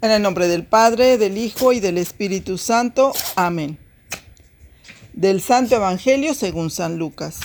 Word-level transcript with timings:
En 0.00 0.12
el 0.12 0.22
nombre 0.22 0.46
del 0.46 0.64
Padre, 0.64 1.18
del 1.18 1.36
Hijo 1.36 1.72
y 1.72 1.80
del 1.80 1.98
Espíritu 1.98 2.56
Santo. 2.56 3.12
Amén. 3.34 3.78
Del 5.12 5.40
Santo 5.40 5.74
Evangelio 5.74 6.34
según 6.34 6.70
San 6.70 6.98
Lucas. 6.98 7.40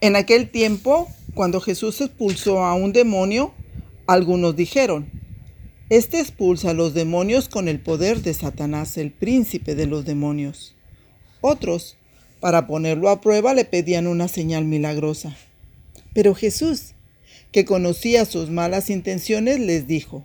En 0.00 0.14
aquel 0.14 0.48
tiempo, 0.50 1.08
cuando 1.34 1.60
Jesús 1.60 2.00
expulsó 2.00 2.64
a 2.64 2.74
un 2.74 2.92
demonio, 2.92 3.52
algunos 4.06 4.54
dijeron, 4.54 5.10
Este 5.88 6.20
expulsa 6.20 6.70
a 6.70 6.74
los 6.74 6.94
demonios 6.94 7.48
con 7.48 7.66
el 7.66 7.80
poder 7.80 8.22
de 8.22 8.34
Satanás, 8.34 8.96
el 8.96 9.10
príncipe 9.10 9.74
de 9.74 9.88
los 9.88 10.04
demonios. 10.04 10.76
Otros, 11.40 11.96
para 12.38 12.68
ponerlo 12.68 13.08
a 13.08 13.20
prueba, 13.20 13.52
le 13.52 13.64
pedían 13.64 14.06
una 14.06 14.28
señal 14.28 14.64
milagrosa. 14.64 15.36
Pero 16.14 16.36
Jesús, 16.36 16.94
que 17.50 17.64
conocía 17.64 18.26
sus 18.26 18.48
malas 18.48 18.90
intenciones, 18.90 19.58
les 19.58 19.88
dijo, 19.88 20.24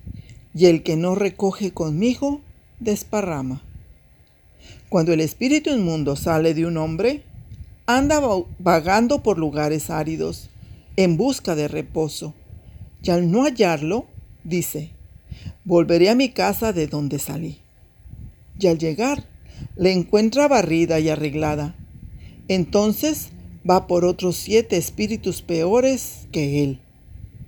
y 0.53 0.65
el 0.65 0.83
que 0.83 0.95
no 0.95 1.15
recoge 1.15 1.71
conmigo, 1.71 2.41
desparrama. 2.79 3.61
Cuando 4.89 5.13
el 5.13 5.21
espíritu 5.21 5.69
inmundo 5.69 6.15
sale 6.15 6.53
de 6.53 6.65
un 6.65 6.77
hombre, 6.77 7.23
anda 7.85 8.21
vagando 8.59 9.23
por 9.23 9.37
lugares 9.37 9.89
áridos, 9.89 10.49
en 10.97 11.17
busca 11.17 11.55
de 11.55 11.67
reposo, 11.67 12.33
y 13.01 13.11
al 13.11 13.31
no 13.31 13.43
hallarlo, 13.43 14.05
dice, 14.43 14.91
volveré 15.63 16.09
a 16.09 16.15
mi 16.15 16.29
casa 16.29 16.73
de 16.73 16.87
donde 16.87 17.19
salí. 17.19 17.59
Y 18.59 18.67
al 18.67 18.77
llegar, 18.77 19.25
le 19.75 19.91
encuentra 19.91 20.47
barrida 20.47 20.99
y 20.99 21.09
arreglada. 21.09 21.75
Entonces 22.47 23.29
va 23.67 23.87
por 23.87 24.05
otros 24.05 24.35
siete 24.35 24.77
espíritus 24.77 25.41
peores 25.41 26.27
que 26.31 26.63
él, 26.63 26.79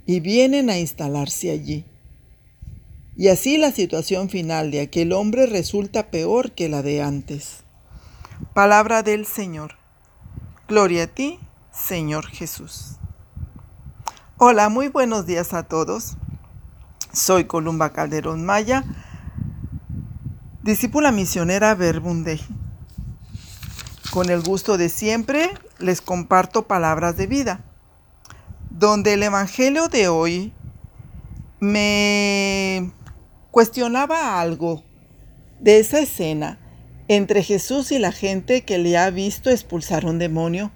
y 0.06 0.20
vienen 0.22 0.70
a 0.70 0.80
instalarse 0.80 1.52
allí. 1.52 1.86
Y 3.16 3.28
así 3.28 3.58
la 3.58 3.72
situación 3.72 4.30
final 4.30 4.72
de 4.72 4.82
aquel 4.82 5.14
hombre 5.14 5.46
resulta 5.46 6.10
peor 6.10 6.54
que 6.54 6.68
la 6.68 6.82
de 6.82 7.04
antes. 7.04 7.64
Palabra 8.56 9.04
del 9.04 9.28
Señor. 9.28 9.76
Gloria 10.68 11.04
a 11.04 11.08
ti, 11.08 11.40
Señor 11.72 12.26
Jesús. 12.26 12.98
Hola, 14.38 14.70
muy 14.70 14.88
buenos 14.88 15.28
días 15.28 15.54
a 15.54 15.64
todos. 15.64 16.18
Soy 17.12 17.46
Columba 17.46 17.94
Calderón 17.94 18.44
Maya, 18.44 18.84
discípula 20.64 21.12
misionera 21.12 21.76
Verbunde. 21.76 22.40
Con 24.10 24.32
el 24.32 24.42
gusto 24.42 24.78
de 24.78 24.90
siempre 24.90 25.52
les 25.78 26.02
comparto 26.02 26.68
palabras 26.68 27.16
de 27.16 27.28
vida, 27.28 27.64
donde 28.72 29.14
el 29.14 29.22
Evangelio 29.22 29.88
de 29.88 30.08
hoy 30.08 30.54
me 31.60 32.92
Cuestionaba 33.54 34.42
algo 34.42 34.82
de 35.60 35.78
esa 35.78 36.00
escena 36.00 36.58
entre 37.08 37.44
Jesús 37.44 37.92
y 37.92 38.00
la 38.00 38.12
gente 38.12 38.64
que 38.64 38.80
le 38.80 38.98
ha 38.98 39.12
visto 39.12 39.52
expulsar 39.52 40.08
un 40.08 40.18
demonio, 40.18 40.72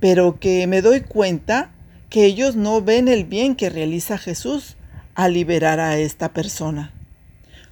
pero 0.00 0.40
que 0.40 0.66
me 0.66 0.80
doy 0.80 1.02
cuenta 1.02 1.72
que 2.08 2.24
ellos 2.24 2.56
no 2.56 2.80
ven 2.80 3.06
el 3.06 3.26
bien 3.26 3.54
que 3.54 3.68
realiza 3.68 4.16
Jesús 4.16 4.78
al 5.14 5.34
liberar 5.34 5.78
a 5.78 5.98
esta 5.98 6.32
persona, 6.32 6.94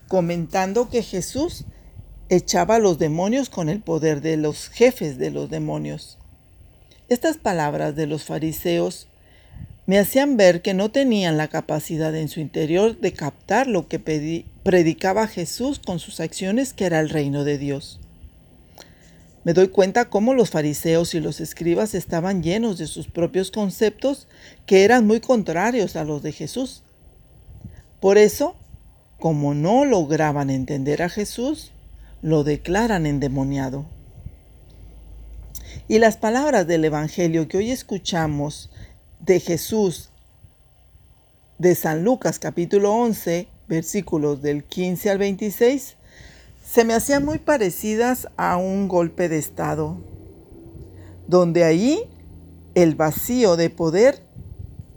comentando 0.08 0.90
que 0.90 1.02
Jesús 1.02 1.64
echaba 2.28 2.74
a 2.74 2.80
los 2.80 2.98
demonios 2.98 3.48
con 3.48 3.70
el 3.70 3.80
poder 3.80 4.20
de 4.20 4.36
los 4.36 4.68
jefes 4.68 5.16
de 5.16 5.30
los 5.30 5.48
demonios. 5.48 6.18
Estas 7.08 7.38
palabras 7.38 7.96
de 7.96 8.06
los 8.06 8.24
fariseos 8.24 9.08
me 9.92 9.98
hacían 9.98 10.38
ver 10.38 10.62
que 10.62 10.72
no 10.72 10.90
tenían 10.90 11.36
la 11.36 11.48
capacidad 11.48 12.16
en 12.16 12.28
su 12.28 12.40
interior 12.40 12.98
de 12.98 13.12
captar 13.12 13.66
lo 13.66 13.88
que 13.88 13.98
predicaba 13.98 15.26
Jesús 15.26 15.80
con 15.84 15.98
sus 15.98 16.18
acciones, 16.18 16.72
que 16.72 16.86
era 16.86 16.98
el 16.98 17.10
reino 17.10 17.44
de 17.44 17.58
Dios. 17.58 18.00
Me 19.44 19.52
doy 19.52 19.68
cuenta 19.68 20.08
cómo 20.08 20.32
los 20.32 20.48
fariseos 20.48 21.14
y 21.14 21.20
los 21.20 21.42
escribas 21.42 21.94
estaban 21.94 22.42
llenos 22.42 22.78
de 22.78 22.86
sus 22.86 23.06
propios 23.06 23.50
conceptos 23.50 24.28
que 24.64 24.84
eran 24.84 25.06
muy 25.06 25.20
contrarios 25.20 25.94
a 25.96 26.04
los 26.04 26.22
de 26.22 26.32
Jesús. 26.32 26.82
Por 28.00 28.16
eso, 28.16 28.56
como 29.18 29.52
no 29.52 29.84
lograban 29.84 30.48
entender 30.48 31.02
a 31.02 31.10
Jesús, 31.10 31.70
lo 32.22 32.44
declaran 32.44 33.04
endemoniado. 33.04 33.84
Y 35.86 35.98
las 35.98 36.16
palabras 36.16 36.66
del 36.66 36.86
Evangelio 36.86 37.46
que 37.46 37.58
hoy 37.58 37.70
escuchamos 37.70 38.70
de 39.22 39.40
Jesús 39.40 40.10
de 41.58 41.74
San 41.76 42.02
Lucas 42.02 42.38
capítulo 42.40 42.92
11, 42.92 43.48
versículos 43.68 44.42
del 44.42 44.64
15 44.64 45.10
al 45.10 45.18
26, 45.18 45.96
se 46.64 46.84
me 46.84 46.94
hacían 46.94 47.24
muy 47.24 47.38
parecidas 47.38 48.28
a 48.36 48.56
un 48.56 48.88
golpe 48.88 49.28
de 49.28 49.38
Estado, 49.38 49.96
donde 51.28 51.62
ahí 51.64 52.10
el 52.74 52.96
vacío 52.96 53.56
de 53.56 53.70
poder 53.70 54.24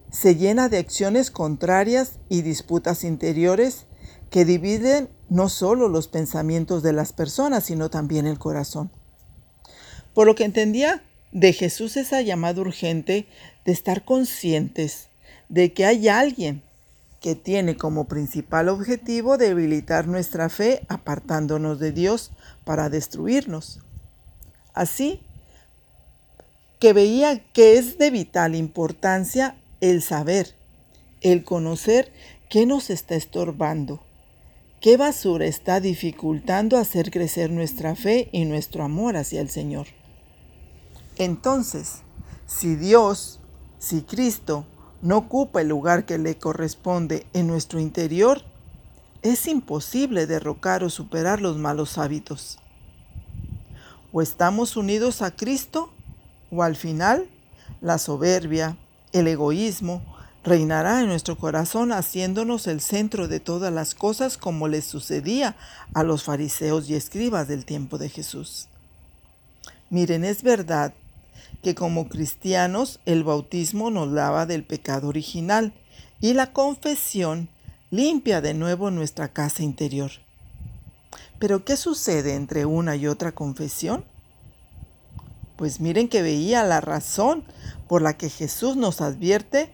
se 0.10 0.36
llena 0.36 0.70
de 0.70 0.80
acciones 0.80 1.30
contrarias 1.30 2.20
y 2.28 2.42
disputas 2.42 3.04
interiores 3.04 3.86
que 4.32 4.44
dividen 4.44 5.10
no 5.30 5.50
solo 5.50 5.88
los 5.88 6.08
pensamientos 6.08 6.82
de 6.82 6.94
las 6.94 7.14
personas, 7.14 7.66
sino 7.66 7.90
también 7.90 8.26
el 8.26 8.40
corazón. 8.40 8.92
Por 10.14 10.26
lo 10.26 10.34
que 10.34 10.46
entendía 10.46 11.04
de 11.32 11.52
Jesús 11.52 11.98
esa 11.98 12.22
llamada 12.22 12.62
urgente 12.62 13.28
de 13.66 13.72
estar 13.72 14.06
conscientes 14.06 15.10
de 15.50 15.74
que 15.74 15.86
hay 15.86 16.08
alguien 16.08 16.64
que 17.20 17.36
tiene 17.36 17.76
como 17.76 18.08
principal 18.08 18.70
objetivo 18.70 19.38
debilitar 19.38 20.08
nuestra 20.08 20.50
fe 20.50 20.86
apartándonos 20.90 21.80
de 21.80 21.92
Dios 21.92 22.32
para 22.64 22.90
destruirnos. 22.90 23.80
Así 24.74 25.22
que 26.80 26.94
veía 26.94 27.40
que 27.52 27.78
es 27.78 27.98
de 27.98 28.12
vital 28.12 28.54
importancia 28.54 29.56
el 29.82 30.04
saber, 30.04 30.54
el 31.22 31.44
conocer 31.44 32.12
qué 32.50 32.68
nos 32.68 32.92
está 32.92 33.16
estorbando, 33.16 34.04
qué 34.82 34.98
basura 34.98 35.48
está 35.48 35.80
dificultando 35.80 36.78
hacer 36.78 37.10
crecer 37.10 37.50
nuestra 37.50 37.96
fe 37.96 38.30
y 38.32 38.46
nuestro 38.46 38.84
amor 38.84 39.18
hacia 39.18 39.42
el 39.42 39.50
Señor. 39.50 39.88
Entonces, 41.18 42.02
si 42.46 42.76
Dios, 42.76 43.40
si 43.80 44.02
Cristo 44.02 44.66
no 45.02 45.18
ocupa 45.18 45.62
el 45.62 45.68
lugar 45.68 46.06
que 46.06 46.18
le 46.18 46.38
corresponde 46.38 47.26
en 47.34 47.48
nuestro 47.48 47.80
interior, 47.80 48.42
es 49.22 49.48
imposible 49.48 50.28
derrocar 50.28 50.84
o 50.84 50.90
superar 50.90 51.42
los 51.42 51.58
malos 51.58 51.98
hábitos. 51.98 52.60
O 54.12 54.22
estamos 54.22 54.78
unidos 54.78 55.22
a 55.22 55.36
Cristo, 55.36 55.92
o 56.52 56.64
al 56.64 56.76
final 56.76 57.28
la 57.82 57.98
soberbia, 57.98 58.78
el 59.12 59.28
egoísmo, 59.28 60.02
reinará 60.44 61.02
en 61.02 61.08
nuestro 61.08 61.38
corazón 61.38 61.92
haciéndonos 61.92 62.68
el 62.68 62.80
centro 62.80 63.28
de 63.28 63.40
todas 63.40 63.74
las 63.74 63.96
cosas 63.96 64.38
como 64.38 64.68
les 64.68 64.86
sucedía 64.86 65.56
a 65.94 66.04
los 66.04 66.24
fariseos 66.24 66.88
y 66.88 66.94
escribas 66.94 67.48
del 67.48 67.66
tiempo 67.66 67.98
de 67.98 68.10
Jesús. 68.10 68.68
Miren, 69.90 70.24
es 70.24 70.44
verdad 70.44 70.94
que 71.62 71.76
como 71.76 72.10
cristianos 72.10 73.00
el 73.06 73.24
bautismo 73.24 73.90
nos 73.90 74.10
lava 74.10 74.46
del 74.46 74.64
pecado 74.64 75.08
original 75.08 75.74
y 76.22 76.34
la 76.34 76.54
confesión 76.54 77.50
limpia 77.90 78.42
de 78.42 78.54
nuevo 78.54 78.92
nuestra 78.92 79.30
casa 79.34 79.64
interior. 79.64 80.12
Pero 81.40 81.66
¿qué 81.66 81.78
sucede 81.78 82.36
entre 82.36 82.66
una 82.66 82.96
y 82.96 83.08
otra 83.08 83.34
confesión? 83.34 84.06
Pues 85.56 85.80
miren 85.80 86.08
que 86.08 86.22
veía 86.22 86.64
la 86.64 86.82
razón 86.82 87.44
por 87.88 88.02
la 88.02 88.18
que 88.18 88.30
Jesús 88.30 88.76
nos 88.76 89.02
advierte 89.02 89.72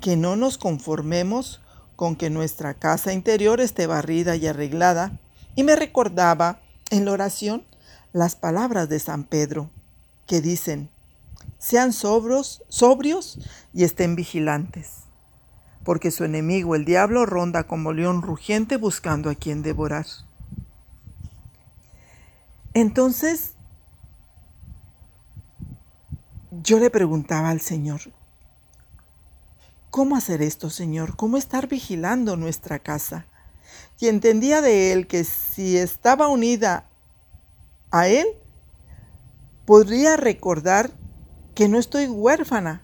que 0.00 0.16
no 0.16 0.36
nos 0.36 0.58
conformemos 0.58 1.60
con 1.96 2.16
que 2.16 2.30
nuestra 2.30 2.74
casa 2.74 3.12
interior 3.12 3.60
esté 3.60 3.86
barrida 3.86 4.34
y 4.36 4.46
arreglada, 4.46 5.18
y 5.54 5.62
me 5.62 5.76
recordaba 5.76 6.60
en 6.90 7.04
la 7.04 7.12
oración 7.12 7.64
las 8.12 8.34
palabras 8.34 8.88
de 8.88 8.98
San 8.98 9.24
Pedro, 9.24 9.70
que 10.26 10.40
dicen, 10.40 10.90
sean 11.62 11.92
sobros, 11.92 12.64
sobrios 12.68 13.38
y 13.72 13.84
estén 13.84 14.16
vigilantes, 14.16 15.04
porque 15.84 16.10
su 16.10 16.24
enemigo 16.24 16.74
el 16.74 16.84
diablo 16.84 17.24
ronda 17.24 17.68
como 17.68 17.92
león 17.92 18.20
rugiente 18.20 18.76
buscando 18.76 19.30
a 19.30 19.36
quien 19.36 19.62
devorar. 19.62 20.06
Entonces, 22.74 23.54
yo 26.50 26.80
le 26.80 26.90
preguntaba 26.90 27.50
al 27.50 27.60
Señor, 27.60 28.00
¿cómo 29.90 30.16
hacer 30.16 30.42
esto, 30.42 30.68
Señor? 30.68 31.14
¿Cómo 31.14 31.36
estar 31.36 31.68
vigilando 31.68 32.36
nuestra 32.36 32.80
casa? 32.80 33.26
Y 34.00 34.08
entendía 34.08 34.62
de 34.62 34.92
él 34.92 35.06
que 35.06 35.22
si 35.22 35.76
estaba 35.76 36.26
unida 36.26 36.88
a 37.92 38.08
él, 38.08 38.26
podría 39.64 40.16
recordar 40.16 41.00
que 41.54 41.68
no 41.68 41.78
estoy 41.78 42.06
huérfana, 42.06 42.82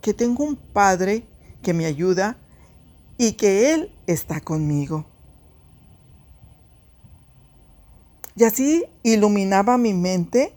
que 0.00 0.14
tengo 0.14 0.44
un 0.44 0.56
Padre 0.56 1.26
que 1.62 1.74
me 1.74 1.86
ayuda 1.86 2.38
y 3.18 3.32
que 3.32 3.72
Él 3.74 3.92
está 4.06 4.40
conmigo. 4.40 5.06
Y 8.34 8.44
así 8.44 8.84
iluminaba 9.02 9.78
mi 9.78 9.94
mente 9.94 10.54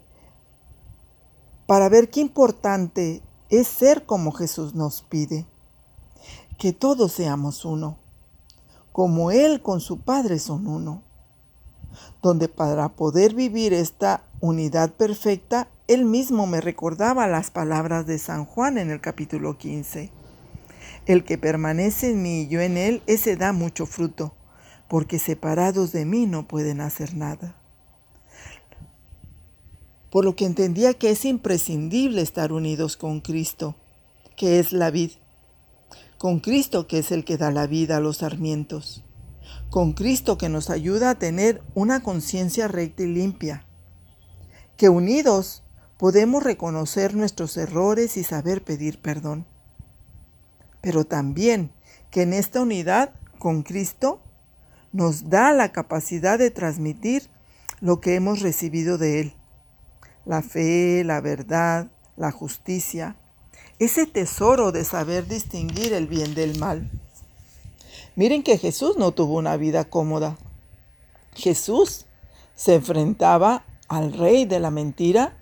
para 1.65 1.87
ver 1.87 2.09
qué 2.09 2.19
importante 2.19 3.23
es 3.49 3.67
ser 3.67 4.05
como 4.05 4.31
Jesús 4.31 4.75
nos 4.75 5.01
pide, 5.01 5.45
que 6.57 6.73
todos 6.73 7.13
seamos 7.13 7.63
uno, 7.63 7.97
como 8.91 9.31
Él 9.31 9.61
con 9.61 9.79
su 9.79 10.01
Padre 10.01 10.39
son 10.39 10.67
uno, 10.67 11.03
donde 12.21 12.47
para 12.47 12.89
poder 12.89 13.33
vivir 13.33 13.73
esta 13.73 14.23
unidad 14.41 14.91
perfecta 14.93 15.69
él 15.89 16.05
mismo 16.05 16.45
me 16.45 16.61
recordaba 16.61 17.25
las 17.25 17.49
palabras 17.49 18.05
de 18.05 18.19
San 18.19 18.45
Juan 18.45 18.77
en 18.77 18.91
el 18.91 19.01
capítulo 19.01 19.57
15. 19.57 20.11
El 21.07 21.23
que 21.23 21.39
permanece 21.39 22.11
en 22.11 22.21
mí 22.21 22.41
y 22.41 22.47
yo 22.47 22.61
en 22.61 22.77
él, 22.77 23.01
ese 23.07 23.35
da 23.35 23.53
mucho 23.53 23.87
fruto, 23.87 24.35
porque 24.87 25.17
separados 25.17 25.91
de 25.91 26.05
mí 26.05 26.27
no 26.27 26.47
pueden 26.47 26.79
hacer 26.79 27.15
nada. 27.15 27.55
Por 30.11 30.25
lo 30.25 30.35
que 30.35 30.45
entendía 30.45 30.93
que 30.93 31.09
es 31.09 31.25
imprescindible 31.25 32.21
estar 32.21 32.51
unidos 32.51 32.95
con 32.95 33.19
Cristo, 33.19 33.75
que 34.37 34.59
es 34.59 34.71
la 34.71 34.91
vid, 34.91 35.13
con 36.19 36.39
Cristo 36.39 36.85
que 36.85 36.99
es 36.99 37.11
el 37.11 37.25
que 37.25 37.37
da 37.37 37.49
la 37.49 37.65
vida 37.65 37.97
a 37.97 37.99
los 37.99 38.17
sarmientos, 38.17 39.03
con 39.69 39.93
Cristo 39.93 40.37
que 40.37 40.49
nos 40.49 40.69
ayuda 40.69 41.11
a 41.11 41.15
tener 41.15 41.61
una 41.75 42.01
conciencia 42.01 42.67
recta 42.67 43.03
y 43.03 43.07
limpia, 43.07 43.65
que 44.77 44.89
unidos 44.89 45.63
podemos 45.97 46.43
reconocer 46.43 47.15
nuestros 47.15 47.55
errores 47.57 48.17
y 48.17 48.23
saber 48.23 48.63
pedir 48.63 49.01
perdón. 49.01 49.45
Pero 50.81 51.03
también 51.03 51.71
que 52.09 52.23
en 52.23 52.33
esta 52.33 52.61
unidad 52.61 53.13
con 53.37 53.63
Cristo 53.63 54.23
nos 54.91 55.29
da 55.29 55.51
la 55.51 55.71
capacidad 55.71 56.39
de 56.39 56.51
transmitir 56.51 57.29
lo 57.79 58.01
que 58.01 58.15
hemos 58.15 58.39
recibido 58.39 58.97
de 58.97 59.19
Él. 59.19 59.33
La 60.25 60.41
fe, 60.41 61.03
la 61.03 61.21
verdad, 61.21 61.91
la 62.15 62.31
justicia, 62.31 63.17
ese 63.77 64.05
tesoro 64.05 64.71
de 64.71 64.83
saber 64.83 65.27
distinguir 65.27 65.93
el 65.93 66.07
bien 66.07 66.33
del 66.33 66.57
mal. 66.59 66.89
Miren 68.19 68.43
que 68.43 68.57
Jesús 68.57 68.97
no 68.97 69.13
tuvo 69.13 69.37
una 69.37 69.55
vida 69.55 69.85
cómoda. 69.85 70.35
Jesús 71.35 72.05
se 72.53 72.75
enfrentaba 72.75 73.63
al 73.87 74.11
rey 74.11 74.43
de 74.43 74.59
la 74.59 74.71
mentira 74.71 75.37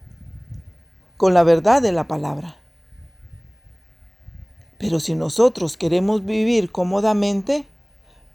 con 1.18 1.34
la 1.34 1.42
verdad 1.42 1.82
de 1.82 1.92
la 1.92 2.08
palabra. 2.08 2.58
Pero 4.78 5.00
si 5.00 5.16
nosotros 5.16 5.76
queremos 5.76 6.24
vivir 6.24 6.72
cómodamente, 6.72 7.66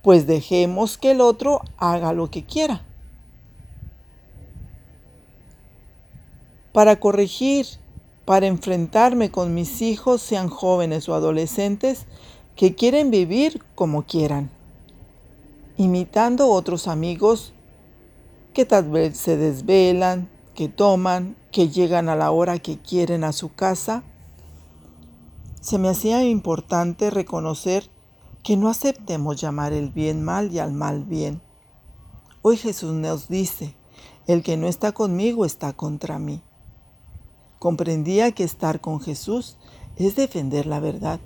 pues 0.03 0.27
dejemos 0.27 0.99
que 0.99 1.13
el 1.13 1.21
otro 1.21 1.61
haga 1.77 2.13
lo 2.13 2.29
que 2.29 2.45
quiera. 2.45 2.85
Para 6.73 6.99
corregir, 6.99 7.67
para 8.25 8.49
enfrentarme 8.49 9.31
con 9.31 9.55
mis 9.55 9.83
hijos, 9.83 10.21
sean 10.21 10.49
jóvenes 10.49 11.09
o 11.09 11.15
adolescentes, 11.15 12.07
que 12.57 12.75
quieren 12.75 13.11
vivir 13.11 13.63
como 13.75 14.05
quieran, 14.05 14.51
imitando 15.77 16.49
otros 16.51 16.89
amigos 16.89 17.53
que 18.53 18.67
tal 18.67 18.91
vez 18.91 19.17
se 19.17 19.37
desvelan, 19.37 20.29
que 20.55 20.69
toman, 20.69 21.37
que 21.51 21.69
llegan 21.69 22.09
a 22.09 22.17
la 22.17 22.31
hora 22.31 22.59
que 22.59 22.79
quieren 22.79 23.25
a 23.25 23.33
su 23.33 23.53
casa, 23.55 24.05
se 25.61 25.79
me 25.79 25.89
hacía 25.89 26.25
importante 26.25 27.11
reconocer 27.11 27.89
que 28.43 28.57
no 28.57 28.69
aceptemos 28.69 29.41
llamar 29.41 29.73
el 29.73 29.91
bien 29.91 30.23
mal 30.23 30.53
y 30.53 30.59
al 30.59 30.73
mal 30.73 31.05
bien. 31.05 31.41
Hoy 32.43 32.57
Jesús 32.57 32.93
nos 32.93 33.29
dice, 33.29 33.77
el 34.27 34.43
que 34.43 34.57
no 34.57 34.67
está 34.67 34.93
conmigo 34.93 35.45
está 35.45 35.73
contra 35.73 36.19
mí. 36.19 36.43
Comprendía 37.59 38.33
que 38.33 38.43
estar 38.43 38.81
con 38.81 39.01
Jesús 39.01 39.57
es 39.97 40.17
defender 40.17 40.67
la 40.67 40.81
verdad, 40.81 41.21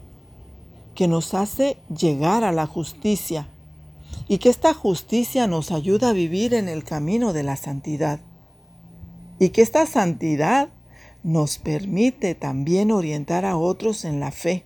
que 0.97 1.07
nos 1.07 1.35
hace 1.35 1.79
llegar 1.97 2.43
a 2.43 2.51
la 2.51 2.67
justicia 2.67 3.49
y 4.27 4.39
que 4.39 4.49
esta 4.49 4.75
justicia 4.75 5.47
nos 5.47 5.71
ayuda 5.71 6.09
a 6.09 6.13
vivir 6.13 6.55
en 6.55 6.69
el 6.69 6.83
camino 6.83 7.33
de 7.33 7.45
la 7.45 7.55
santidad 7.55 8.19
y 9.39 9.51
que 9.51 9.63
esta 9.63 9.87
santidad 9.87 10.71
nos 11.23 11.59
permite 11.59 12.35
también 12.35 12.91
orientar 12.91 13.45
a 13.45 13.57
otros 13.57 14.05
en 14.05 14.21
la 14.21 14.33
fe, 14.33 14.65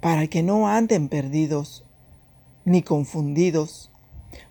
para 0.00 0.26
que 0.28 0.42
no 0.42 0.68
anden 0.68 1.08
perdidos 1.08 1.84
ni 2.64 2.82
confundidos, 2.82 3.90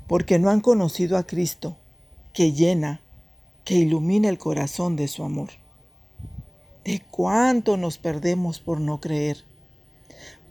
porque 0.08 0.38
no 0.40 0.50
han 0.50 0.62
conocido 0.62 1.18
a 1.18 1.24
Cristo, 1.26 1.78
que 2.34 2.52
llena, 2.52 3.02
que 3.64 3.76
ilumina 3.76 4.28
el 4.28 4.38
corazón 4.38 4.96
de 4.96 5.08
su 5.08 5.24
amor. 5.24 5.50
¿De 6.84 7.02
cuánto 7.10 7.78
nos 7.78 7.98
perdemos 7.98 8.60
por 8.60 8.82
no 8.82 9.00
creer? 9.00 9.49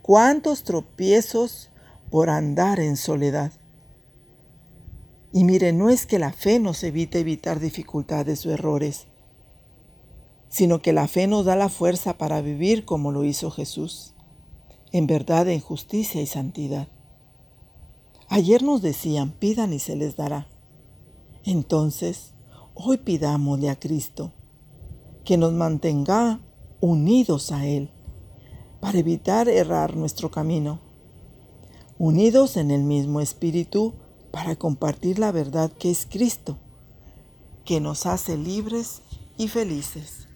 ¿Cuántos 0.08 0.62
tropiezos 0.62 1.68
por 2.10 2.30
andar 2.30 2.80
en 2.80 2.96
soledad? 2.96 3.52
Y 5.34 5.44
mire, 5.44 5.74
no 5.74 5.90
es 5.90 6.06
que 6.06 6.18
la 6.18 6.32
fe 6.32 6.60
nos 6.60 6.82
evite 6.82 7.18
evitar 7.18 7.60
dificultades 7.60 8.46
o 8.46 8.50
errores, 8.50 9.06
sino 10.48 10.80
que 10.80 10.94
la 10.94 11.08
fe 11.08 11.26
nos 11.26 11.44
da 11.44 11.56
la 11.56 11.68
fuerza 11.68 12.16
para 12.16 12.40
vivir 12.40 12.86
como 12.86 13.12
lo 13.12 13.22
hizo 13.22 13.50
Jesús, 13.50 14.14
en 14.92 15.06
verdad, 15.06 15.46
en 15.46 15.60
justicia 15.60 16.22
y 16.22 16.26
santidad. 16.26 16.88
Ayer 18.30 18.62
nos 18.62 18.80
decían, 18.80 19.32
pidan 19.32 19.74
y 19.74 19.78
se 19.78 19.94
les 19.94 20.16
dará. 20.16 20.48
Entonces, 21.44 22.32
hoy 22.72 22.96
pidámosle 22.96 23.68
a 23.68 23.78
Cristo 23.78 24.32
que 25.26 25.36
nos 25.36 25.52
mantenga 25.52 26.40
unidos 26.80 27.52
a 27.52 27.66
Él 27.66 27.90
para 28.80 28.98
evitar 28.98 29.48
errar 29.48 29.96
nuestro 29.96 30.30
camino, 30.30 30.80
unidos 31.98 32.56
en 32.56 32.70
el 32.70 32.84
mismo 32.84 33.20
espíritu, 33.20 33.94
para 34.30 34.56
compartir 34.56 35.18
la 35.18 35.32
verdad 35.32 35.72
que 35.72 35.90
es 35.90 36.06
Cristo, 36.06 36.58
que 37.64 37.80
nos 37.80 38.06
hace 38.06 38.36
libres 38.36 39.02
y 39.36 39.48
felices. 39.48 40.27